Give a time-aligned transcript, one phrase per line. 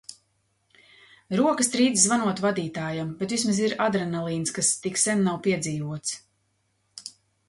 [1.39, 6.17] Rokas trīc zvanot vadītājam, bet vismaz ir adrenalīns, kas tik sen nav piedzīvots.